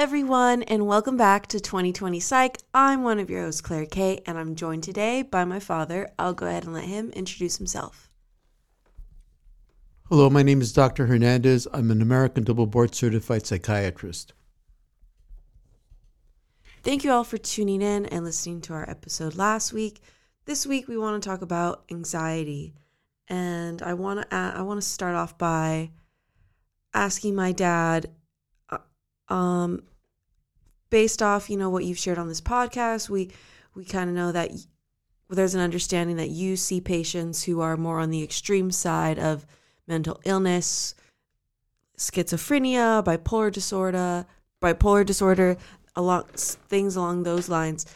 Everyone, 0.00 0.62
and 0.62 0.86
welcome 0.86 1.18
back 1.18 1.46
to 1.48 1.60
2020 1.60 2.20
Psych. 2.20 2.56
I'm 2.72 3.02
one 3.02 3.18
of 3.18 3.28
your 3.28 3.42
hosts, 3.42 3.60
Claire 3.60 3.84
Kay, 3.84 4.22
and 4.24 4.38
I'm 4.38 4.54
joined 4.54 4.82
today 4.82 5.20
by 5.20 5.44
my 5.44 5.60
father. 5.60 6.08
I'll 6.18 6.32
go 6.32 6.46
ahead 6.46 6.64
and 6.64 6.72
let 6.72 6.84
him 6.84 7.10
introduce 7.10 7.58
himself. 7.58 8.08
Hello, 10.08 10.30
my 10.30 10.42
name 10.42 10.62
is 10.62 10.72
Dr. 10.72 11.04
Hernandez. 11.04 11.68
I'm 11.74 11.90
an 11.90 12.00
American 12.00 12.44
double 12.44 12.64
board 12.64 12.94
certified 12.94 13.46
psychiatrist. 13.46 14.32
Thank 16.82 17.04
you 17.04 17.12
all 17.12 17.22
for 17.22 17.36
tuning 17.36 17.82
in 17.82 18.06
and 18.06 18.24
listening 18.24 18.62
to 18.62 18.72
our 18.72 18.88
episode 18.88 19.34
last 19.34 19.74
week. 19.74 20.00
This 20.46 20.66
week 20.66 20.88
we 20.88 20.96
want 20.96 21.22
to 21.22 21.28
talk 21.28 21.42
about 21.42 21.84
anxiety, 21.90 22.72
and 23.28 23.82
I 23.82 23.92
want 23.92 24.22
to 24.22 24.34
I 24.34 24.62
want 24.62 24.80
to 24.80 24.88
start 24.88 25.14
off 25.14 25.36
by 25.36 25.90
asking 26.94 27.34
my 27.34 27.52
dad 27.52 28.08
um, 29.30 29.82
based 30.90 31.22
off, 31.22 31.48
you 31.48 31.56
know, 31.56 31.70
what 31.70 31.84
you've 31.84 31.98
shared 31.98 32.18
on 32.18 32.28
this 32.28 32.40
podcast, 32.40 33.08
we 33.08 33.30
we 33.74 33.84
kind 33.84 34.10
of 34.10 34.16
know 34.16 34.32
that 34.32 34.50
there's 35.28 35.54
an 35.54 35.60
understanding 35.60 36.16
that 36.16 36.30
you 36.30 36.56
see 36.56 36.80
patients 36.80 37.44
who 37.44 37.60
are 37.60 37.76
more 37.76 38.00
on 38.00 38.10
the 38.10 38.22
extreme 38.22 38.70
side 38.70 39.18
of 39.18 39.46
mental 39.86 40.20
illness, 40.24 40.94
schizophrenia, 41.96 43.04
bipolar 43.04 43.52
disorder, 43.52 44.26
bipolar 44.60 45.06
disorder, 45.06 45.56
along 45.94 46.24
things 46.34 46.96
along 46.96 47.22
those 47.22 47.48
lines. 47.48 47.86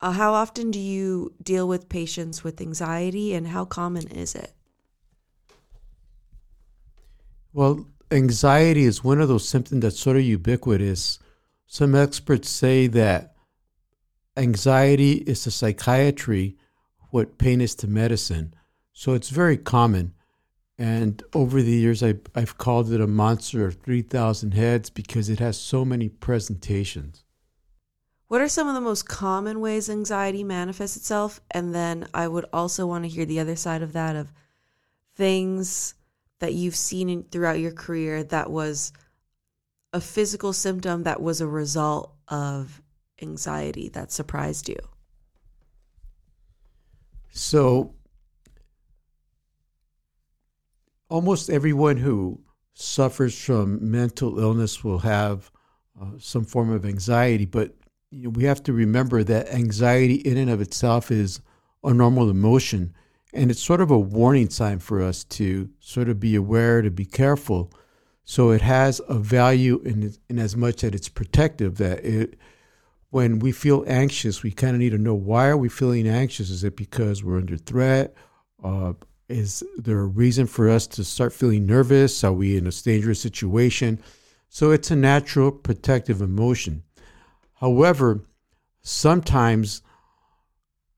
Uh, 0.00 0.10
how 0.10 0.32
often 0.32 0.72
do 0.72 0.80
you 0.80 1.32
deal 1.40 1.68
with 1.68 1.88
patients 1.88 2.42
with 2.42 2.60
anxiety, 2.60 3.32
and 3.34 3.46
how 3.46 3.64
common 3.64 4.08
is 4.08 4.34
it? 4.34 4.52
Well, 7.52 7.86
anxiety 8.10 8.84
is 8.84 9.04
one 9.04 9.20
of 9.20 9.28
those 9.28 9.48
symptoms 9.48 9.82
that's 9.82 10.00
sort 10.00 10.16
of 10.16 10.24
ubiquitous. 10.24 11.18
Some 11.72 11.94
experts 11.94 12.50
say 12.50 12.86
that 12.88 13.34
anxiety 14.36 15.12
is 15.12 15.44
to 15.44 15.50
psychiatry 15.50 16.58
what 17.08 17.38
pain 17.38 17.62
is 17.62 17.74
to 17.76 17.86
medicine. 17.86 18.52
So 18.92 19.14
it's 19.14 19.30
very 19.30 19.56
common. 19.56 20.12
And 20.76 21.22
over 21.32 21.62
the 21.62 21.72
years, 21.72 22.02
I, 22.02 22.16
I've 22.34 22.58
called 22.58 22.92
it 22.92 23.00
a 23.00 23.06
monster 23.06 23.64
of 23.64 23.76
3,000 23.76 24.52
heads 24.52 24.90
because 24.90 25.30
it 25.30 25.38
has 25.38 25.56
so 25.56 25.82
many 25.82 26.10
presentations. 26.10 27.24
What 28.28 28.42
are 28.42 28.48
some 28.48 28.68
of 28.68 28.74
the 28.74 28.82
most 28.82 29.08
common 29.08 29.58
ways 29.60 29.88
anxiety 29.88 30.44
manifests 30.44 30.98
itself? 30.98 31.40
And 31.52 31.74
then 31.74 32.06
I 32.12 32.28
would 32.28 32.44
also 32.52 32.86
want 32.86 33.04
to 33.04 33.08
hear 33.08 33.24
the 33.24 33.40
other 33.40 33.56
side 33.56 33.80
of 33.80 33.94
that 33.94 34.14
of 34.14 34.30
things 35.16 35.94
that 36.40 36.52
you've 36.52 36.76
seen 36.76 37.08
in, 37.08 37.22
throughout 37.22 37.60
your 37.60 37.72
career 37.72 38.24
that 38.24 38.50
was 38.50 38.92
a 39.92 40.00
physical 40.00 40.52
symptom 40.52 41.02
that 41.02 41.20
was 41.20 41.40
a 41.40 41.46
result 41.46 42.14
of 42.28 42.82
anxiety 43.20 43.88
that 43.90 44.10
surprised 44.10 44.68
you? 44.68 44.78
So, 47.30 47.94
almost 51.08 51.50
everyone 51.50 51.98
who 51.98 52.40
suffers 52.74 53.38
from 53.38 53.90
mental 53.90 54.38
illness 54.38 54.82
will 54.82 55.00
have 55.00 55.50
uh, 56.00 56.06
some 56.18 56.44
form 56.44 56.70
of 56.70 56.84
anxiety, 56.84 57.44
but 57.44 57.74
you 58.10 58.24
know, 58.24 58.30
we 58.30 58.44
have 58.44 58.62
to 58.62 58.72
remember 58.72 59.24
that 59.24 59.48
anxiety 59.48 60.16
in 60.16 60.36
and 60.36 60.50
of 60.50 60.60
itself 60.60 61.10
is 61.10 61.40
a 61.82 61.92
normal 61.92 62.30
emotion. 62.30 62.94
And 63.34 63.50
it's 63.50 63.62
sort 63.62 63.80
of 63.80 63.90
a 63.90 63.98
warning 63.98 64.50
sign 64.50 64.78
for 64.78 65.02
us 65.02 65.24
to 65.24 65.70
sort 65.80 66.10
of 66.10 66.20
be 66.20 66.34
aware, 66.34 66.82
to 66.82 66.90
be 66.90 67.06
careful. 67.06 67.72
So 68.24 68.50
it 68.50 68.62
has 68.62 69.00
a 69.08 69.14
value 69.14 69.80
in, 69.84 70.14
in 70.28 70.38
as 70.38 70.56
much 70.56 70.82
that 70.82 70.94
it's 70.94 71.08
protective, 71.08 71.76
that 71.78 72.04
it, 72.04 72.38
when 73.10 73.40
we 73.40 73.52
feel 73.52 73.84
anxious, 73.86 74.42
we 74.42 74.52
kind 74.52 74.74
of 74.74 74.80
need 74.80 74.90
to 74.90 74.98
know 74.98 75.14
why 75.14 75.48
are 75.48 75.56
we 75.56 75.68
feeling 75.68 76.06
anxious? 76.06 76.50
Is 76.50 76.64
it 76.64 76.76
because 76.76 77.22
we're 77.24 77.38
under 77.38 77.56
threat? 77.56 78.14
Uh, 78.62 78.94
is 79.28 79.64
there 79.76 80.00
a 80.00 80.06
reason 80.06 80.46
for 80.46 80.68
us 80.68 80.86
to 80.88 81.04
start 81.04 81.32
feeling 81.32 81.66
nervous? 81.66 82.22
Are 82.22 82.32
we 82.32 82.56
in 82.56 82.66
a 82.66 82.70
dangerous 82.70 83.20
situation? 83.20 84.00
So 84.48 84.70
it's 84.70 84.90
a 84.90 84.96
natural 84.96 85.50
protective 85.50 86.20
emotion. 86.20 86.82
However, 87.54 88.24
sometimes 88.82 89.82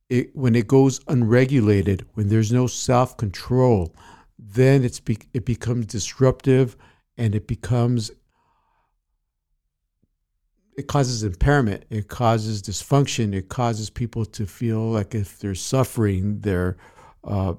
it, 0.08 0.34
when 0.34 0.54
it 0.54 0.66
goes 0.66 1.00
unregulated, 1.08 2.06
when 2.14 2.28
there's 2.28 2.52
no 2.52 2.66
self 2.66 3.16
control, 3.16 3.94
then 4.38 4.84
it's 4.84 5.00
be, 5.00 5.18
it 5.32 5.44
becomes 5.44 5.86
disruptive 5.86 6.76
and 7.16 7.34
it 7.34 7.46
becomes 7.46 8.10
it 10.76 10.88
causes 10.88 11.22
impairment 11.22 11.84
it 11.90 12.08
causes 12.08 12.62
dysfunction 12.62 13.34
it 13.34 13.48
causes 13.48 13.90
people 13.90 14.24
to 14.24 14.46
feel 14.46 14.90
like 14.90 15.14
if 15.14 15.38
they're 15.38 15.54
suffering 15.54 16.40
they're 16.40 16.76
uh, 17.24 17.54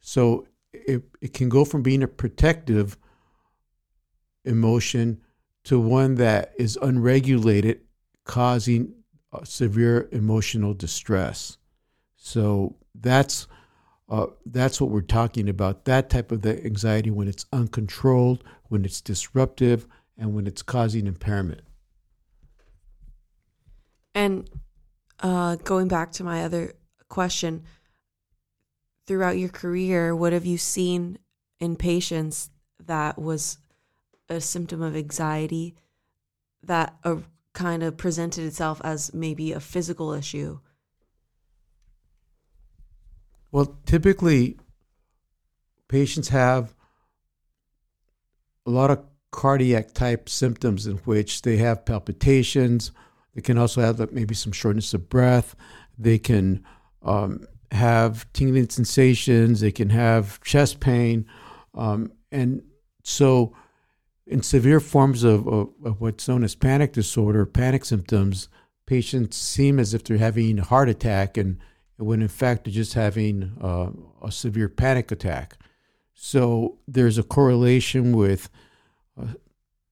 so 0.00 0.46
it, 0.72 1.02
it 1.20 1.34
can 1.34 1.48
go 1.48 1.64
from 1.64 1.82
being 1.82 2.02
a 2.02 2.08
protective 2.08 2.96
emotion 4.44 5.20
to 5.64 5.78
one 5.78 6.16
that 6.16 6.52
is 6.58 6.78
unregulated 6.82 7.80
causing 8.24 8.94
severe 9.44 10.08
emotional 10.12 10.74
distress. 10.74 11.56
So 12.16 12.76
that's 12.94 13.46
uh, 14.08 14.26
that's 14.44 14.80
what 14.80 14.90
we're 14.90 15.00
talking 15.00 15.48
about. 15.48 15.84
That 15.84 16.10
type 16.10 16.32
of 16.32 16.42
the 16.42 16.64
anxiety 16.64 17.10
when 17.10 17.28
it's 17.28 17.46
uncontrolled, 17.52 18.44
when 18.68 18.84
it's 18.84 19.00
disruptive, 19.00 19.86
and 20.18 20.34
when 20.34 20.46
it's 20.46 20.62
causing 20.62 21.06
impairment. 21.06 21.62
And 24.14 24.48
uh, 25.20 25.56
going 25.56 25.88
back 25.88 26.12
to 26.12 26.24
my 26.24 26.44
other 26.44 26.74
question, 27.08 27.64
throughout 29.06 29.38
your 29.38 29.48
career, 29.48 30.14
what 30.14 30.32
have 30.32 30.46
you 30.46 30.58
seen 30.58 31.18
in 31.60 31.76
patients 31.76 32.50
that 32.84 33.18
was 33.18 33.58
a 34.28 34.40
symptom 34.40 34.82
of 34.82 34.96
anxiety 34.96 35.74
that 36.62 36.94
uh, 37.04 37.16
kind 37.52 37.82
of 37.82 37.96
presented 37.96 38.44
itself 38.44 38.80
as 38.84 39.12
maybe 39.14 39.52
a 39.52 39.60
physical 39.60 40.12
issue? 40.12 40.60
Well, 43.52 43.78
typically, 43.84 44.58
patients 45.88 46.30
have 46.30 46.74
a 48.66 48.70
lot 48.70 48.90
of 48.90 49.04
cardiac 49.30 49.92
type 49.92 50.28
symptoms 50.28 50.86
in 50.86 50.96
which 50.98 51.42
they 51.42 51.58
have 51.58 51.84
palpitations. 51.84 52.92
They 53.34 53.42
can 53.42 53.58
also 53.58 53.82
have 53.82 54.10
maybe 54.10 54.34
some 54.34 54.52
shortness 54.52 54.94
of 54.94 55.10
breath. 55.10 55.54
They 55.98 56.18
can 56.18 56.64
um, 57.02 57.46
have 57.70 58.30
tingling 58.32 58.70
sensations. 58.70 59.60
They 59.60 59.72
can 59.72 59.90
have 59.90 60.40
chest 60.42 60.80
pain. 60.80 61.26
Um, 61.74 62.12
and 62.30 62.62
so, 63.04 63.54
in 64.26 64.42
severe 64.42 64.80
forms 64.80 65.24
of, 65.24 65.46
of, 65.46 65.70
of, 65.84 66.00
what's 66.00 66.28
known 66.28 66.44
as 66.44 66.54
panic 66.54 66.92
disorder, 66.92 67.44
panic 67.44 67.84
symptoms, 67.84 68.48
patients 68.86 69.36
seem 69.36 69.78
as 69.78 69.92
if 69.94 70.04
they're 70.04 70.18
having 70.18 70.58
a 70.58 70.64
heart 70.64 70.88
attack, 70.88 71.36
and 71.36 71.58
when 72.04 72.22
in 72.22 72.28
fact 72.28 72.64
they're 72.64 72.72
just 72.72 72.94
having 72.94 73.52
uh, 73.60 73.90
a 74.22 74.30
severe 74.30 74.68
panic 74.68 75.10
attack. 75.10 75.56
So 76.14 76.78
there's 76.86 77.18
a 77.18 77.22
correlation 77.22 78.16
with 78.16 78.48
uh, 79.20 79.34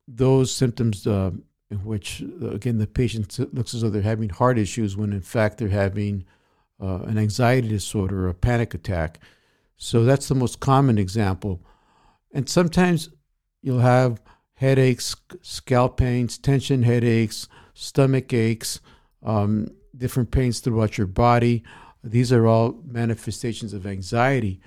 those 0.07 0.53
symptoms 0.53 1.07
uh, 1.07 1.31
in 1.71 1.79
which, 1.85 2.23
again, 2.43 2.79
the 2.79 2.87
patient 2.87 3.39
looks 3.55 3.75
as 3.75 3.83
though 3.83 3.91
they're 3.91 4.03
having 4.03 4.29
heart 4.29 4.59
issues 4.59 4.97
when 4.97 5.13
in 5.13 5.21
fact 5.21 5.59
they're 5.59 5.69
having 5.69 6.25
uh, 6.83 7.01
an 7.03 7.19
anxiety 7.19 7.69
disorder 7.69 8.27
or 8.27 8.29
a 8.29 8.35
panic 8.35 8.75
attack. 8.75 9.19
So 9.77 10.05
that's 10.05 10.29
the 10.29 10.35
most 10.35 10.61
common 10.61 10.99
example. 10.99 11.63
And 12.33 12.49
sometimes 12.49 13.11
You'll 13.63 13.81
have 13.81 14.23
headaches, 14.55 15.17
scalp 15.43 15.97
pains, 15.97 16.39
tension 16.39 16.83
headaches, 16.83 17.49
stomach 17.75 18.33
aches, 18.33 18.81
um, 19.23 19.69
different 19.97 20.31
pains 20.31 20.61
throughout 20.61 20.97
your 20.97 21.07
body. 21.07 21.63
These 22.03 22.33
are 22.33 22.47
all 22.47 22.81
manifestations 22.85 23.73
of 23.73 23.87
anxiety. 23.87 24.61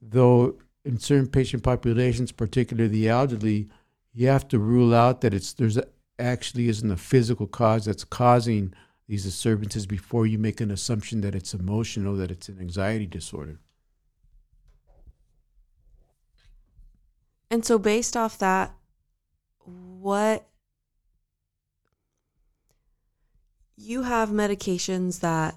Though 0.00 0.58
in 0.84 0.98
certain 0.98 1.28
patient 1.28 1.62
populations, 1.62 2.32
particularly 2.32 2.88
the 2.88 3.08
elderly, 3.08 3.68
you 4.14 4.28
have 4.28 4.48
to 4.48 4.58
rule 4.58 4.94
out 4.94 5.20
that 5.20 5.34
it's 5.34 5.52
there's 5.52 5.76
a, 5.76 5.84
actually 6.18 6.68
isn't 6.68 6.90
a 6.90 6.96
physical 6.96 7.46
cause 7.46 7.84
that's 7.84 8.04
causing 8.04 8.72
these 9.08 9.24
disturbances 9.24 9.86
before 9.86 10.26
you 10.26 10.38
make 10.38 10.60
an 10.60 10.70
assumption 10.70 11.20
that 11.20 11.34
it's 11.34 11.52
emotional, 11.52 12.16
that 12.16 12.30
it's 12.30 12.48
an 12.48 12.58
anxiety 12.60 13.06
disorder. 13.06 13.58
And 17.50 17.64
so, 17.64 17.78
based 17.78 18.16
off 18.16 18.38
that, 18.38 18.72
what 19.64 20.46
you 23.76 24.02
have 24.02 24.28
medications 24.28 25.20
that 25.20 25.56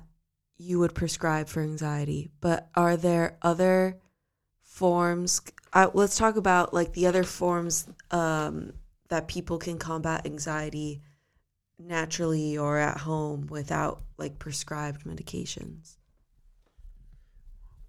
you 0.63 0.79
would 0.79 0.95
prescribe 0.95 1.47
for 1.47 1.61
anxiety, 1.61 2.29
but 2.41 2.69
are 2.75 2.97
there 2.97 3.37
other 3.41 3.99
forms? 4.61 5.41
Let's 5.93 6.17
talk 6.17 6.35
about 6.35 6.73
like 6.73 6.93
the 6.93 7.07
other 7.07 7.23
forms 7.23 7.87
um, 8.11 8.73
that 9.09 9.27
people 9.27 9.57
can 9.57 9.77
combat 9.77 10.25
anxiety 10.25 11.01
naturally 11.79 12.57
or 12.57 12.77
at 12.77 12.97
home 12.97 13.47
without 13.47 14.01
like 14.17 14.39
prescribed 14.39 15.05
medications? 15.05 15.97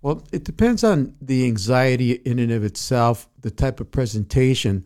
Well, 0.02 0.26
it 0.32 0.44
depends 0.44 0.84
on 0.84 1.16
the 1.20 1.46
anxiety 1.46 2.12
in 2.12 2.38
and 2.38 2.52
of 2.52 2.62
itself, 2.62 3.28
the 3.40 3.50
type 3.50 3.80
of 3.80 3.90
presentation. 3.90 4.84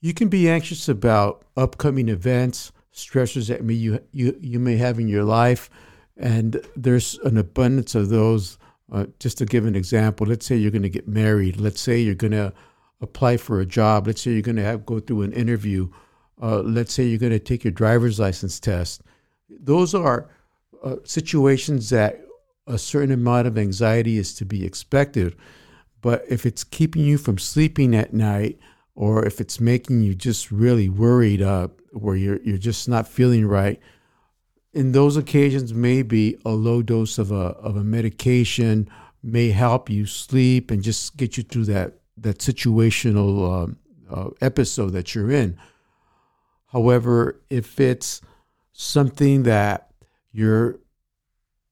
You 0.00 0.14
can 0.14 0.28
be 0.28 0.48
anxious 0.48 0.88
about 0.88 1.44
upcoming 1.56 2.08
events, 2.08 2.70
stressors 2.94 3.48
that 3.48 3.64
may 3.64 3.74
you, 3.74 4.00
you, 4.12 4.36
you 4.40 4.60
may 4.60 4.76
have 4.76 5.00
in 5.00 5.08
your 5.08 5.24
life, 5.24 5.70
and 6.16 6.64
there's 6.76 7.18
an 7.24 7.36
abundance 7.36 7.94
of 7.94 8.08
those. 8.08 8.58
Uh, 8.92 9.06
just 9.18 9.38
to 9.38 9.46
give 9.46 9.64
an 9.64 9.74
example, 9.74 10.26
let's 10.26 10.44
say 10.44 10.54
you're 10.56 10.70
going 10.70 10.82
to 10.82 10.90
get 10.90 11.08
married. 11.08 11.58
Let's 11.58 11.80
say 11.80 12.00
you're 12.00 12.14
going 12.14 12.32
to 12.32 12.52
apply 13.00 13.38
for 13.38 13.60
a 13.60 13.66
job. 13.66 14.06
Let's 14.06 14.20
say 14.20 14.32
you're 14.32 14.42
going 14.42 14.56
to 14.56 14.80
go 14.84 15.00
through 15.00 15.22
an 15.22 15.32
interview. 15.32 15.88
Uh, 16.40 16.58
let's 16.58 16.92
say 16.92 17.04
you're 17.04 17.18
going 17.18 17.32
to 17.32 17.38
take 17.38 17.64
your 17.64 17.72
driver's 17.72 18.20
license 18.20 18.60
test. 18.60 19.02
Those 19.48 19.94
are 19.94 20.28
uh, 20.82 20.96
situations 21.04 21.90
that 21.90 22.24
a 22.66 22.78
certain 22.78 23.12
amount 23.12 23.46
of 23.46 23.58
anxiety 23.58 24.18
is 24.18 24.34
to 24.34 24.44
be 24.44 24.64
expected. 24.64 25.34
But 26.00 26.24
if 26.28 26.44
it's 26.44 26.64
keeping 26.64 27.04
you 27.04 27.16
from 27.16 27.38
sleeping 27.38 27.94
at 27.94 28.12
night, 28.12 28.58
or 28.94 29.24
if 29.24 29.40
it's 29.40 29.60
making 29.60 30.02
you 30.02 30.14
just 30.14 30.50
really 30.50 30.88
worried 30.88 31.42
up, 31.42 31.80
where 31.92 32.16
you're 32.16 32.40
you're 32.42 32.58
just 32.58 32.88
not 32.88 33.08
feeling 33.08 33.46
right, 33.46 33.80
in 34.74 34.92
those 34.92 35.16
occasions, 35.16 35.72
maybe 35.72 36.36
a 36.44 36.50
low 36.50 36.82
dose 36.82 37.18
of 37.18 37.30
a 37.30 37.54
of 37.62 37.76
a 37.76 37.84
medication 37.84 38.88
may 39.22 39.50
help 39.50 39.88
you 39.88 40.04
sleep 40.04 40.70
and 40.70 40.82
just 40.82 41.16
get 41.16 41.36
you 41.36 41.42
through 41.42 41.64
that 41.64 41.94
that 42.18 42.38
situational 42.38 43.72
uh, 44.10 44.14
uh, 44.14 44.30
episode 44.40 44.90
that 44.90 45.14
you're 45.14 45.30
in. 45.30 45.56
However, 46.66 47.40
if 47.50 47.78
it's 47.80 48.20
something 48.72 49.44
that 49.44 49.90
you're 50.32 50.80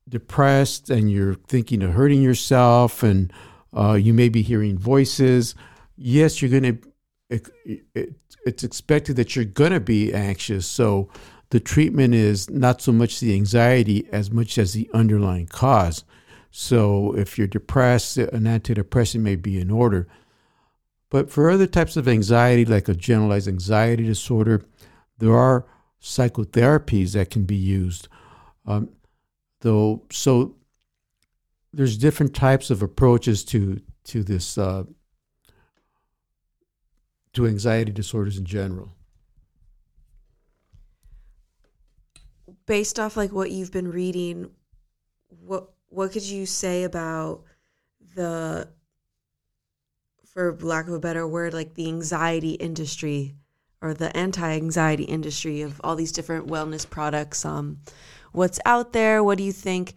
depressed 0.07 0.89
and 0.89 1.11
you're 1.11 1.35
thinking 1.35 1.83
of 1.83 1.93
hurting 1.93 2.21
yourself 2.21 3.03
and 3.03 3.31
uh, 3.75 3.93
you 3.93 4.13
may 4.13 4.29
be 4.29 4.41
hearing 4.41 4.77
voices, 4.77 5.55
yes, 5.97 6.41
you're 6.41 6.51
going 6.51 6.77
to, 6.77 6.89
it, 7.29 7.49
it, 7.93 8.13
it's 8.45 8.63
expected 8.63 9.15
that 9.17 9.35
you're 9.35 9.45
going 9.45 9.71
to 9.71 9.79
be 9.79 10.13
anxious. 10.13 10.65
So 10.65 11.09
the 11.53 11.59
treatment 11.59 12.15
is 12.15 12.49
not 12.49 12.81
so 12.81 12.91
much 12.91 13.19
the 13.19 13.35
anxiety 13.35 14.09
as 14.11 14.31
much 14.31 14.57
as 14.57 14.73
the 14.73 14.89
underlying 14.91 15.45
cause. 15.45 16.03
So 16.49 17.15
if 17.15 17.37
you're 17.37 17.45
depressed, 17.45 18.17
an 18.17 18.45
antidepressant 18.45 19.21
may 19.21 19.35
be 19.35 19.59
in 19.61 19.69
order. 19.69 20.07
But 21.11 21.29
for 21.29 21.51
other 21.51 21.67
types 21.67 21.95
of 21.95 22.07
anxiety, 22.07 22.65
like 22.65 22.89
a 22.89 22.95
generalized 22.95 23.47
anxiety 23.47 24.03
disorder, 24.03 24.65
there 25.19 25.37
are 25.37 25.67
psychotherapies 26.01 27.13
that 27.13 27.29
can 27.29 27.43
be 27.43 27.55
used. 27.55 28.07
Um, 28.65 28.89
though 29.61 30.01
so 30.09 30.55
there's 31.71 31.99
different 31.99 32.33
types 32.33 32.71
of 32.71 32.81
approaches 32.81 33.43
to 33.45 33.79
to 34.05 34.23
this 34.23 34.57
uh, 34.57 34.85
to 37.33 37.45
anxiety 37.45 37.91
disorders 37.91 38.39
in 38.39 38.45
general 38.45 38.95
based 42.65 42.99
off 42.99 43.17
like 43.17 43.31
what 43.31 43.51
you've 43.51 43.71
been 43.71 43.91
reading 43.91 44.49
what 45.27 45.69
what 45.89 46.11
could 46.11 46.23
you 46.23 46.45
say 46.45 46.83
about 46.83 47.43
the 48.15 48.67
for 50.25 50.57
lack 50.61 50.87
of 50.87 50.93
a 50.93 50.99
better 50.99 51.27
word 51.27 51.53
like 51.53 51.73
the 51.75 51.87
anxiety 51.87 52.51
industry 52.53 53.35
or 53.81 53.93
the 53.93 54.15
anti-anxiety 54.15 55.03
industry 55.03 55.61
of 55.61 55.79
all 55.83 55.95
these 55.95 56.11
different 56.11 56.47
wellness 56.47 56.89
products 56.89 57.45
um 57.45 57.79
what's 58.33 58.59
out 58.65 58.91
there. 58.91 59.23
What 59.23 59.37
do 59.37 59.43
you 59.43 59.53
think 59.53 59.95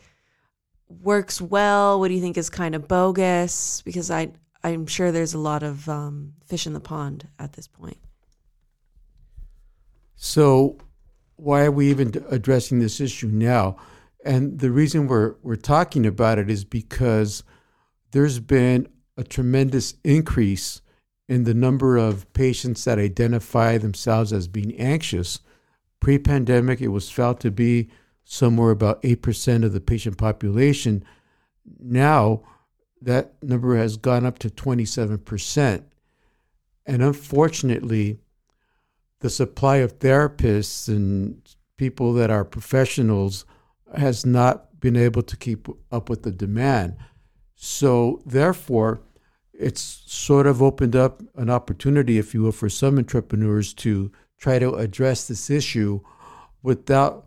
works 0.88 1.40
well? 1.40 1.98
What 1.98 2.08
do 2.08 2.14
you 2.14 2.20
think 2.20 2.36
is 2.38 2.48
kind 2.48 2.76
of 2.76 2.86
bogus? 2.86 3.82
Because 3.82 4.10
I 4.10 4.30
I'm 4.62 4.86
sure 4.86 5.10
there's 5.10 5.34
a 5.34 5.38
lot 5.38 5.62
of 5.62 5.88
um, 5.88 6.34
fish 6.44 6.66
in 6.66 6.72
the 6.72 6.80
pond 6.80 7.28
at 7.38 7.52
this 7.54 7.66
point. 7.66 7.98
So, 10.16 10.78
why 11.36 11.64
are 11.64 11.70
we 11.70 11.90
even 11.90 12.24
addressing 12.30 12.78
this 12.78 13.00
issue 13.00 13.28
now? 13.28 13.76
And 14.24 14.58
the 14.58 14.70
reason 14.70 15.06
we're 15.06 15.34
we're 15.42 15.56
talking 15.56 16.06
about 16.06 16.38
it 16.38 16.50
is 16.50 16.64
because 16.64 17.44
there's 18.12 18.40
been 18.40 18.88
a 19.16 19.24
tremendous 19.24 19.94
increase 20.04 20.80
in 21.28 21.44
the 21.44 21.54
number 21.54 21.96
of 21.96 22.32
patients 22.32 22.84
that 22.84 22.98
identify 22.98 23.78
themselves 23.78 24.32
as 24.32 24.48
being 24.48 24.74
anxious. 24.76 25.40
Pre-pandemic, 26.00 26.80
it 26.80 26.88
was 26.88 27.10
felt 27.10 27.40
to 27.40 27.50
be 27.50 27.88
somewhere 28.24 28.70
about 28.70 29.02
8% 29.02 29.64
of 29.64 29.72
the 29.72 29.80
patient 29.80 30.18
population. 30.18 31.04
Now, 31.80 32.42
that 33.00 33.42
number 33.42 33.76
has 33.76 33.96
gone 33.96 34.26
up 34.26 34.38
to 34.40 34.50
27%. 34.50 35.84
And 36.86 37.02
unfortunately, 37.02 38.20
the 39.20 39.30
supply 39.30 39.76
of 39.76 39.98
therapists 39.98 40.88
and 40.88 41.40
people 41.76 42.12
that 42.14 42.30
are 42.30 42.44
professionals 42.44 43.44
has 43.96 44.26
not 44.26 44.80
been 44.80 44.96
able 44.96 45.22
to 45.22 45.36
keep 45.36 45.68
up 45.90 46.08
with 46.08 46.22
the 46.22 46.30
demand. 46.30 46.96
So, 47.54 48.20
therefore, 48.26 49.00
it's 49.52 50.02
sort 50.06 50.46
of 50.46 50.62
opened 50.62 50.94
up 50.94 51.22
an 51.36 51.48
opportunity, 51.48 52.18
if 52.18 52.34
you 52.34 52.42
will, 52.42 52.52
for 52.52 52.68
some 52.68 52.98
entrepreneurs 52.98 53.72
to 53.74 54.12
try 54.38 54.58
to 54.58 54.74
address 54.74 55.28
this 55.28 55.48
issue 55.48 56.00
without 56.62 57.26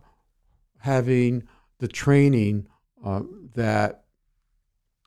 having 0.79 1.43
the 1.79 1.87
training 1.87 2.67
uh, 3.03 3.21
that 3.55 4.03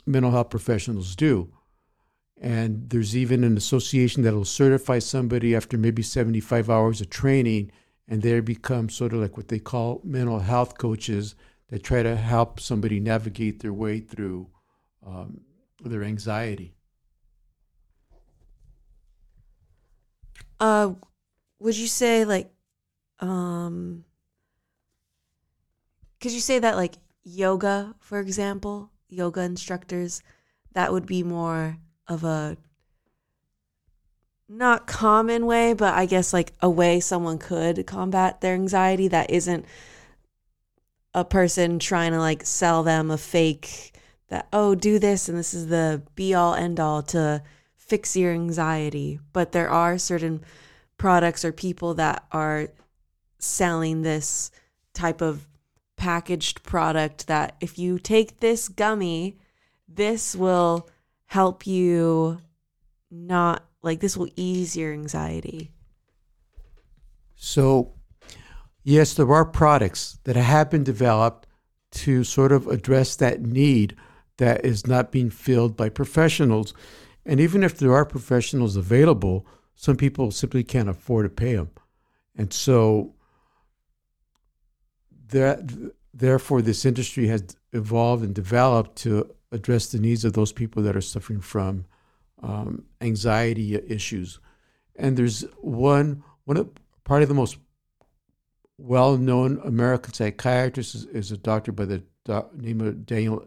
mental 0.07 0.33
health 0.33 0.51
professionals 0.51 1.15
do. 1.15 1.53
And 2.43 2.91
there's 2.91 3.17
even 3.17 3.45
an 3.45 3.57
association 3.57 4.25
that 4.25 4.35
will 4.35 4.45
certify 4.45 4.99
somebody 4.99 5.55
after 5.55 5.79
maybe 5.79 6.03
75 6.03 6.69
hours 6.69 7.01
of 7.01 7.09
training, 7.09 7.71
and 8.09 8.21
they 8.21 8.41
become 8.41 8.89
sort 8.89 9.13
of 9.13 9.21
like 9.21 9.37
what 9.37 9.47
they 9.47 9.61
call 9.61 10.01
mental 10.03 10.41
health 10.41 10.77
coaches 10.77 11.37
that 11.69 11.85
try 11.85 12.03
to 12.03 12.17
help 12.17 12.59
somebody 12.59 12.99
navigate 12.99 13.61
their 13.61 13.73
way 13.73 14.01
through 14.01 14.49
um, 15.07 15.41
their 15.85 16.03
anxiety. 16.03 16.75
Uh, 20.59 20.95
would 21.61 21.77
you 21.77 21.87
say 21.87 22.25
like, 22.25 22.53
um, 23.21 24.05
could 26.21 26.33
you 26.33 26.41
say 26.41 26.59
that 26.59 26.75
like 26.75 26.97
yoga, 27.23 27.95
for 28.01 28.19
example, 28.19 28.91
yoga 29.09 29.43
instructors, 29.43 30.23
that 30.73 30.93
would 30.93 31.07
be 31.07 31.23
more 31.23 31.79
of 32.13 32.25
a 32.25 32.57
not 34.49 34.87
common 34.87 35.47
way, 35.47 35.73
but 35.73 35.95
I 35.95 36.07
guess 36.07 36.33
like 36.33 36.53
a 36.61 36.69
way 36.69 37.01
someone 37.01 37.39
could 37.39 37.87
combat 37.87 38.41
their 38.41 38.55
anxiety 38.55 39.09
that 39.09 39.31
isn't 39.31 39.65
a 41.15 41.25
person 41.25 41.79
trying 41.79 42.13
to 42.13 42.19
like 42.19 42.45
sell 42.45 42.83
them 42.83 43.11
a 43.11 43.19
fake 43.19 43.95
that 44.29 44.49
oh 44.53 44.75
do 44.75 44.99
this 44.99 45.29
and 45.29 45.37
this 45.37 45.53
is 45.53 45.67
the 45.67 46.03
be 46.15 46.33
all 46.33 46.55
end 46.55 46.81
all 46.81 47.03
to 47.03 47.43
fix 47.77 48.17
your 48.17 48.33
anxiety. 48.33 49.19
But 49.33 49.53
there 49.53 49.71
are 49.71 49.99
certain 49.99 50.43
products 50.97 51.45
or 51.45 51.53
people 51.53 51.95
that 51.95 52.25
are 52.33 52.69
selling 53.39 54.03
this 54.03 54.51
type 54.95 55.21
of 55.21 55.47
packaged 55.97 56.63
product 56.63 57.27
that 57.27 57.57
if 57.61 57.79
you 57.79 57.99
take 57.99 58.41
this 58.41 58.69
gummy, 58.69 59.39
this 59.89 60.35
will 60.35 60.89
help 61.33 61.67
you 61.67 62.39
not 63.11 63.65
like 63.83 64.01
this 64.01 64.19
will 64.19 64.29
ease 64.37 64.77
your 64.77 64.93
anxiety. 64.93 65.71
So, 67.37 67.95
yes, 68.85 69.15
there 69.15 69.33
are 69.33 69.47
products 69.47 70.19
that 70.25 70.37
have 70.37 70.69
been 70.69 70.85
developed 70.85 71.47
to 71.93 72.23
sort 72.23 72.53
of 72.53 72.67
address 72.67 73.17
that 73.17 73.41
need 73.41 73.97
that 74.37 74.63
is 74.63 74.87
not 74.87 75.11
being 75.11 75.31
filled 75.31 75.75
by 75.75 75.89
professionals. 75.89 76.75
And 77.25 77.41
even 77.41 77.63
if 77.63 77.79
there 77.79 77.95
are 77.95 78.05
professionals 78.05 78.77
available, 78.77 79.47
some 79.75 79.97
people 79.97 80.33
simply 80.33 80.63
can't 80.63 80.91
afford 80.91 81.25
to 81.25 81.31
pay 81.31 81.55
them. 81.57 81.71
And 82.37 82.53
so 82.53 83.15
that 85.29 85.73
therefore 86.13 86.61
this 86.61 86.85
industry 86.85 87.29
has 87.29 87.57
evolved 87.73 88.23
and 88.23 88.35
developed 88.35 88.97
to 88.97 89.35
address 89.53 89.87
the 89.87 89.99
needs 89.99 90.25
of 90.25 90.33
those 90.33 90.53
people 90.53 90.83
that 90.83 90.97
are 90.97 91.01
suffering 91.01 91.41
from 91.41 91.85
um, 92.43 92.85
anxiety 93.01 93.75
issues. 93.75 94.41
And 94.97 95.17
there's 95.17 95.43
one 95.61 96.25
one 96.45 96.57
of, 96.57 96.71
of 97.09 97.29
the 97.29 97.35
most 97.35 97.59
well-known 98.79 99.61
American 99.65 100.13
psychiatrist 100.13 100.95
is, 100.95 101.05
is 101.07 101.31
a 101.31 101.37
doctor 101.37 101.71
by 101.71 101.85
the 101.85 102.03
do, 102.25 102.43
name 102.57 102.81
of 102.81 103.07
Daniel 103.07 103.47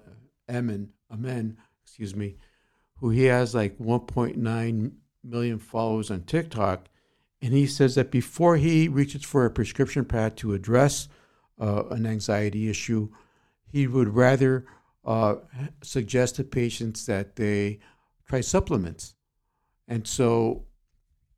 Amen, 0.49 0.89
Amen, 1.11 1.57
excuse 1.83 2.15
me, 2.15 2.35
who 2.97 3.09
he 3.09 3.23
has 3.23 3.55
like 3.55 3.77
1.9 3.77 4.91
million 5.23 5.59
followers 5.59 6.11
on 6.11 6.21
TikTok, 6.21 6.87
and 7.41 7.53
he 7.53 7.65
says 7.65 7.95
that 7.95 8.11
before 8.11 8.57
he 8.57 8.87
reaches 8.87 9.23
for 9.23 9.45
a 9.45 9.49
prescription 9.49 10.05
pad 10.05 10.37
to 10.37 10.53
address 10.53 11.09
uh, 11.59 11.83
an 11.89 12.05
anxiety 12.05 12.69
issue, 12.69 13.09
he 13.65 13.87
would 13.87 14.09
rather 14.09 14.65
uh, 15.05 15.35
suggest 15.81 16.35
to 16.35 16.43
patients 16.43 17.05
that 17.05 17.35
they 17.35 17.79
try 18.27 18.41
supplements. 18.41 19.13
And 19.87 20.07
so, 20.07 20.65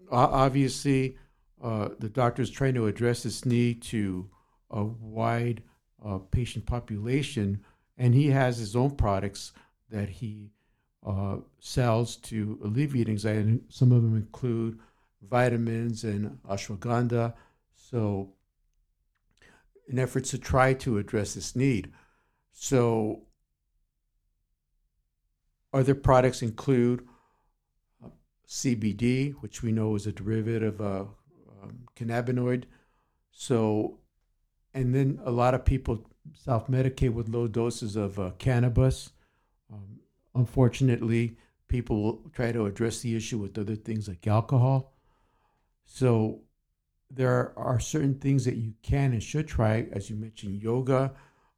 obviously, 0.09 1.17
uh, 1.61 1.89
the 1.99 2.09
doctor 2.09 2.41
is 2.41 2.49
trying 2.49 2.75
to 2.75 2.87
address 2.87 3.23
this 3.23 3.45
need 3.45 3.81
to 3.83 4.29
a 4.69 4.83
wide 4.83 5.63
uh, 6.05 6.19
patient 6.31 6.65
population, 6.65 7.63
and 7.97 8.13
he 8.13 8.27
has 8.27 8.57
his 8.57 8.75
own 8.75 8.91
products 8.91 9.53
that 9.89 10.09
he 10.09 10.51
uh, 11.05 11.37
sells 11.59 12.17
to 12.17 12.59
alleviate 12.63 13.09
anxiety. 13.09 13.39
And 13.39 13.61
some 13.69 13.91
of 13.91 14.03
them 14.03 14.15
include 14.15 14.79
vitamins 15.21 16.03
and 16.03 16.37
ashwagandha. 16.49 17.33
So, 17.75 18.33
in 19.87 19.99
efforts 19.99 20.31
to 20.31 20.37
try 20.37 20.73
to 20.73 20.97
address 20.97 21.33
this 21.33 21.55
need. 21.55 21.91
So, 22.51 23.23
other 25.77 25.93
products 25.93 26.41
include 26.41 27.07
uh, 28.03 28.09
CBD, 28.47 29.33
which 29.41 29.61
we 29.61 29.71
know 29.71 29.95
is 29.95 30.07
a 30.07 30.11
derivative 30.11 30.81
of 30.81 31.09
um, 31.61 31.79
cannabinoid. 31.95 32.63
So, 33.31 33.99
and 34.73 34.93
then 34.95 35.19
a 35.23 35.31
lot 35.31 35.53
of 35.53 35.63
people 35.63 36.09
self 36.33 36.67
medicate 36.67 37.13
with 37.13 37.29
low 37.29 37.47
doses 37.47 37.95
of 37.95 38.19
uh, 38.19 38.31
cannabis. 38.39 39.11
Um, 39.71 39.99
unfortunately, 40.33 41.37
people 41.67 42.01
will 42.01 42.31
try 42.33 42.51
to 42.51 42.65
address 42.65 43.01
the 43.01 43.15
issue 43.15 43.37
with 43.37 43.57
other 43.57 43.75
things 43.75 44.07
like 44.07 44.25
alcohol. 44.25 44.93
So, 45.85 46.41
there 47.11 47.53
are 47.57 47.79
certain 47.79 48.15
things 48.15 48.45
that 48.45 48.55
you 48.55 48.73
can 48.81 49.13
and 49.13 49.21
should 49.21 49.47
try, 49.47 49.87
as 49.91 50.09
you 50.09 50.15
mentioned, 50.15 50.61
yoga. 50.61 51.13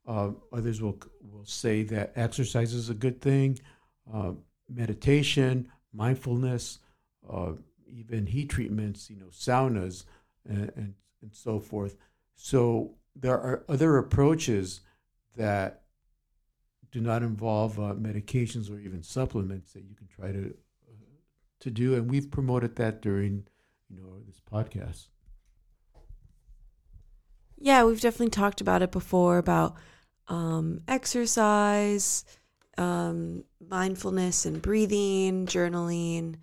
Uh, 0.06 0.30
others 0.52 0.82
will 0.82 0.98
will 1.22 1.44
say 1.46 1.82
that 1.84 2.12
exercise 2.16 2.74
is 2.74 2.90
a 2.90 2.94
good 2.94 3.20
thing, 3.20 3.58
uh, 4.12 4.32
meditation, 4.68 5.68
mindfulness, 5.92 6.78
uh, 7.28 7.52
even 7.86 8.26
heat 8.26 8.48
treatments, 8.48 9.10
you 9.10 9.16
know, 9.16 9.26
saunas, 9.30 10.04
and, 10.48 10.72
and, 10.76 10.94
and 11.22 11.34
so 11.34 11.58
forth. 11.58 11.96
So 12.36 12.94
there 13.14 13.38
are 13.38 13.64
other 13.68 13.98
approaches 13.98 14.80
that 15.36 15.82
do 16.92 17.00
not 17.00 17.22
involve 17.22 17.78
uh, 17.78 17.94
medications 17.94 18.70
or 18.70 18.78
even 18.80 19.02
supplements 19.02 19.72
that 19.72 19.84
you 19.84 19.94
can 19.94 20.08
try 20.08 20.32
to 20.32 20.54
uh, 20.88 20.94
to 21.60 21.70
do, 21.70 21.94
and 21.94 22.10
we've 22.10 22.30
promoted 22.30 22.76
that 22.76 23.02
during 23.02 23.46
you 23.88 23.96
know 23.96 24.20
this 24.26 24.40
podcast. 24.40 25.06
Yeah, 27.58 27.84
we've 27.84 28.00
definitely 28.00 28.30
talked 28.30 28.60
about 28.60 28.82
it 28.82 28.90
before 28.90 29.36
about 29.36 29.76
um, 30.28 30.80
exercise, 30.88 32.24
um, 32.78 33.44
mindfulness, 33.68 34.46
and 34.46 34.62
breathing, 34.62 35.46
journaling, 35.46 36.36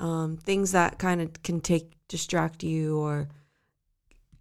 um, 0.00 0.36
things 0.36 0.72
that 0.72 0.98
kind 0.98 1.20
of 1.20 1.42
can 1.42 1.60
take 1.60 1.96
distract 2.08 2.62
you 2.62 2.98
or 2.98 3.28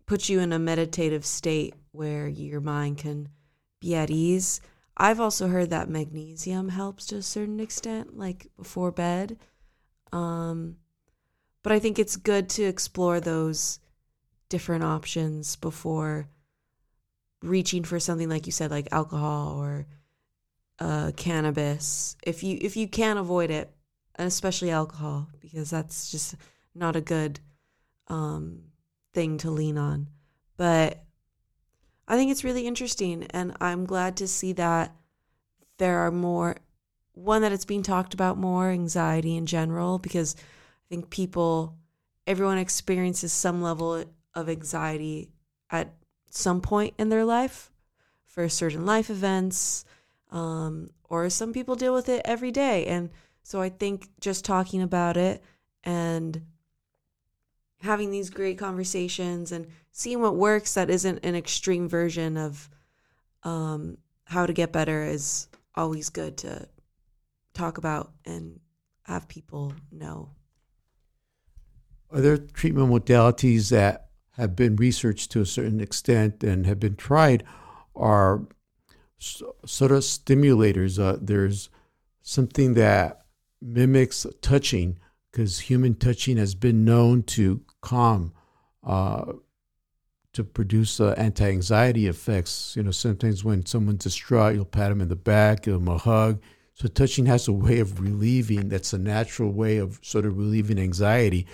put 0.05 0.29
you 0.29 0.39
in 0.39 0.53
a 0.53 0.59
meditative 0.59 1.25
state 1.25 1.73
where 1.91 2.27
your 2.27 2.61
mind 2.61 2.97
can 2.97 3.29
be 3.79 3.95
at 3.95 4.09
ease. 4.09 4.61
I've 4.95 5.19
also 5.19 5.47
heard 5.47 5.69
that 5.71 5.89
magnesium 5.89 6.69
helps 6.69 7.07
to 7.07 7.15
a 7.17 7.21
certain 7.21 7.59
extent, 7.59 8.17
like 8.17 8.47
before 8.57 8.91
bed. 8.91 9.37
Um, 10.11 10.77
but 11.63 11.71
I 11.71 11.79
think 11.79 11.97
it's 11.97 12.15
good 12.15 12.49
to 12.49 12.63
explore 12.63 13.19
those 13.19 13.79
different 14.49 14.83
options 14.83 15.55
before 15.55 16.27
reaching 17.41 17.83
for 17.83 17.99
something 17.99 18.29
like 18.29 18.45
you 18.45 18.51
said, 18.51 18.69
like 18.69 18.87
alcohol 18.91 19.57
or 19.59 19.87
uh, 20.83 21.11
cannabis. 21.15 22.17
If 22.23 22.43
you 22.43 22.57
if 22.59 22.75
you 22.75 22.89
can 22.89 23.17
avoid 23.17 23.49
it, 23.49 23.73
and 24.15 24.27
especially 24.27 24.69
alcohol, 24.69 25.29
because 25.39 25.69
that's 25.69 26.11
just 26.11 26.35
not 26.75 26.97
a 26.97 27.01
good 27.01 27.39
um, 28.09 28.63
thing 29.13 29.37
to 29.37 29.49
lean 29.49 29.77
on. 29.77 30.09
But 30.57 31.01
I 32.05 32.17
think 32.17 32.31
it's 32.31 32.43
really 32.43 32.67
interesting, 32.67 33.23
and 33.29 33.55
I'm 33.61 33.85
glad 33.85 34.17
to 34.17 34.27
see 34.27 34.51
that 34.53 34.93
there 35.77 35.99
are 35.99 36.11
more. 36.11 36.57
One 37.13 37.43
that 37.43 37.51
it's 37.51 37.65
being 37.65 37.83
talked 37.83 38.13
about 38.13 38.37
more, 38.37 38.69
anxiety 38.69 39.37
in 39.37 39.45
general, 39.45 39.99
because 39.99 40.35
I 40.35 40.87
think 40.89 41.11
people, 41.11 41.77
everyone 42.25 42.57
experiences 42.57 43.31
some 43.31 43.61
level 43.61 44.03
of 44.33 44.49
anxiety 44.49 45.29
at 45.69 45.93
some 46.31 46.59
point 46.59 46.95
in 46.97 47.09
their 47.09 47.23
life 47.23 47.71
for 48.25 48.49
certain 48.49 48.83
life 48.83 49.11
events, 49.11 49.85
um, 50.33 50.89
or 51.03 51.29
some 51.29 51.53
people 51.53 51.75
deal 51.75 51.93
with 51.93 52.09
it 52.09 52.23
every 52.25 52.51
day. 52.51 52.85
And 52.87 53.11
so 53.43 53.61
I 53.61 53.69
think 53.69 54.09
just 54.19 54.43
talking 54.43 54.81
about 54.81 55.15
it 55.15 55.41
and 55.83 56.41
having 57.81 58.11
these 58.11 58.29
great 58.29 58.57
conversations 58.57 59.51
and 59.51 59.67
seeing 59.91 60.21
what 60.21 60.35
works 60.35 60.73
that 60.73 60.89
isn't 60.89 61.23
an 61.23 61.35
extreme 61.35 61.87
version 61.87 62.35
of 62.35 62.69
um, 63.43 63.97
how 64.25 64.45
to 64.45 64.53
get 64.53 64.71
better 64.71 65.03
is 65.03 65.47
always 65.75 66.09
good 66.09 66.37
to 66.37 66.67
talk 67.53 67.77
about 67.77 68.11
and 68.25 68.59
have 69.03 69.27
people 69.27 69.73
know. 69.91 70.29
Are 72.09 72.21
there 72.21 72.37
treatment 72.37 72.89
modalities 72.89 73.69
that 73.69 74.07
have 74.31 74.55
been 74.55 74.77
researched 74.77 75.31
to 75.31 75.41
a 75.41 75.45
certain 75.45 75.79
extent 75.79 76.43
and 76.43 76.65
have 76.65 76.79
been 76.79 76.95
tried 76.95 77.43
are 77.95 78.47
sort 79.23 79.91
of 79.91 79.99
stimulators. 79.99 80.99
Uh, 80.99 81.17
there's 81.21 81.69
something 82.21 82.73
that 82.73 83.25
mimics 83.61 84.25
touching 84.41 84.99
because 85.31 85.61
human 85.61 85.95
touching 85.95 86.37
has 86.37 86.53
been 86.55 86.85
known 86.85 87.23
to 87.23 87.61
calm, 87.81 88.33
uh, 88.85 89.33
to 90.33 90.43
produce 90.43 90.99
uh, 90.99 91.15
anti-anxiety 91.17 92.07
effects. 92.07 92.75
You 92.75 92.83
know, 92.83 92.91
sometimes 92.91 93.43
when 93.43 93.65
someone's 93.65 94.03
distraught, 94.03 94.55
you'll 94.55 94.65
pat 94.65 94.89
them 94.89 95.01
in 95.01 95.07
the 95.07 95.15
back, 95.15 95.63
give 95.63 95.73
them 95.73 95.87
a 95.87 95.97
hug. 95.97 96.41
So 96.75 96.87
touching 96.87 97.25
has 97.27 97.47
a 97.47 97.53
way 97.53 97.79
of 97.79 97.99
relieving. 97.99 98.69
That's 98.69 98.93
a 98.93 98.97
natural 98.97 99.51
way 99.51 99.77
of 99.77 99.99
sort 100.01 100.25
of 100.25 100.37
relieving 100.37 100.79
anxiety. 100.79 101.47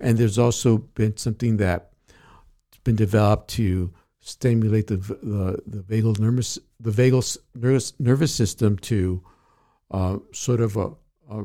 And 0.00 0.18
there's 0.18 0.38
also 0.38 0.78
been 0.78 1.16
something 1.16 1.58
that's 1.58 1.84
been 2.84 2.96
developed 2.96 3.48
to 3.50 3.92
stimulate 4.22 4.86
the 4.86 4.96
the, 4.96 5.58
the 5.66 5.82
vagal 5.82 6.18
nervous 6.18 6.58
the 6.80 6.90
vagal 6.90 7.36
nervous 7.54 7.92
nervous 7.98 8.34
system 8.34 8.78
to 8.78 9.22
uh, 9.90 10.16
sort 10.32 10.60
of 10.60 10.76
a, 10.76 10.92
a 11.28 11.44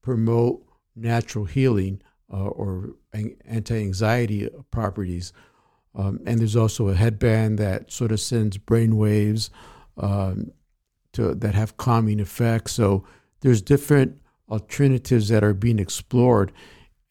promote 0.00 0.64
natural 0.96 1.44
healing 1.44 2.02
uh, 2.32 2.48
or 2.48 2.94
anti-anxiety 3.46 4.48
properties. 4.70 5.32
Um, 5.94 6.20
and 6.26 6.40
there's 6.40 6.56
also 6.56 6.88
a 6.88 6.94
headband 6.94 7.58
that 7.58 7.92
sort 7.92 8.12
of 8.12 8.20
sends 8.20 8.56
brain 8.56 8.96
waves 8.96 9.50
um, 9.98 10.50
to 11.12 11.34
that 11.34 11.54
have 11.54 11.76
calming 11.76 12.18
effects. 12.18 12.72
So 12.72 13.04
there's 13.40 13.60
different 13.60 14.18
alternatives 14.48 15.28
that 15.28 15.44
are 15.44 15.54
being 15.54 15.78
explored. 15.78 16.50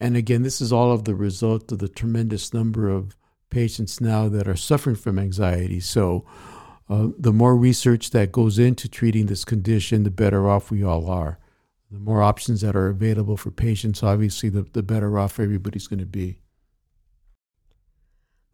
And 0.00 0.16
again, 0.16 0.42
this 0.42 0.60
is 0.60 0.72
all 0.72 0.90
of 0.90 1.04
the 1.04 1.14
result 1.14 1.70
of 1.70 1.78
the 1.78 1.88
tremendous 1.88 2.52
number 2.52 2.88
of 2.88 3.16
patients 3.52 4.00
now 4.00 4.28
that 4.28 4.48
are 4.48 4.56
suffering 4.56 4.96
from 4.96 5.18
anxiety. 5.18 5.78
So, 5.78 6.24
uh, 6.90 7.08
the 7.16 7.32
more 7.32 7.56
research 7.56 8.10
that 8.10 8.32
goes 8.32 8.58
into 8.58 8.88
treating 8.88 9.26
this 9.26 9.44
condition, 9.44 10.02
the 10.02 10.10
better 10.10 10.48
off 10.48 10.70
we 10.70 10.82
all 10.82 11.08
are. 11.08 11.38
The 11.90 11.98
more 11.98 12.22
options 12.22 12.62
that 12.62 12.74
are 12.74 12.88
available 12.88 13.36
for 13.36 13.50
patients, 13.50 14.02
obviously, 14.02 14.48
the, 14.48 14.62
the 14.72 14.82
better 14.82 15.18
off 15.18 15.38
everybody's 15.38 15.86
going 15.86 16.00
to 16.00 16.06
be. 16.06 16.38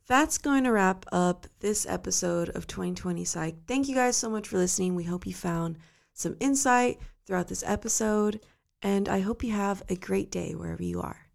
That's 0.09 0.38
going 0.38 0.64
to 0.64 0.73
wrap 0.73 1.07
up 1.12 1.47
this 1.61 1.87
episode 1.87 2.49
of 2.50 2.67
2020 2.67 3.25
Psych. 3.25 3.57
Thank 3.67 3.88
you 3.88 3.95
guys 3.95 4.17
so 4.17 4.28
much 4.28 4.49
for 4.49 4.59
listening. 4.59 4.95
We 4.95 5.05
hope 5.05 5.26
you 5.26 5.35
found 5.35 5.78
some 6.12 6.37
insight 6.40 6.99
throughout 7.26 7.49
this 7.49 7.62
episode, 7.67 8.40
and 8.83 9.09
I 9.09 9.21
hope 9.21 9.45
you 9.45 9.52
have 9.52 9.83
a 9.88 9.97
great 9.97 10.31
day 10.31 10.55
wherever 10.55 10.83
you 10.83 11.00
are. 11.00 11.28